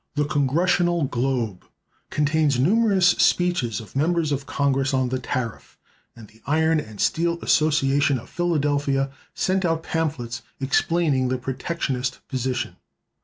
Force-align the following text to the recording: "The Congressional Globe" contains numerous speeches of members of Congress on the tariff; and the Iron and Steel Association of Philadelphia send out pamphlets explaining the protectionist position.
"The 0.15 0.25
Congressional 0.25 1.03
Globe" 1.03 1.63
contains 2.09 2.57
numerous 2.59 3.09
speeches 3.09 3.79
of 3.79 3.95
members 3.95 4.31
of 4.31 4.47
Congress 4.47 4.95
on 4.95 5.09
the 5.09 5.19
tariff; 5.19 5.77
and 6.15 6.27
the 6.27 6.41
Iron 6.47 6.79
and 6.79 6.99
Steel 6.99 7.37
Association 7.43 8.17
of 8.17 8.27
Philadelphia 8.27 9.11
send 9.35 9.63
out 9.63 9.83
pamphlets 9.83 10.41
explaining 10.59 11.27
the 11.27 11.37
protectionist 11.37 12.17
position. 12.29 12.77